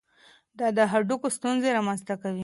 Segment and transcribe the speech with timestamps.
[0.59, 2.39] دا د هډوکو ستونزې رامنځته کوي.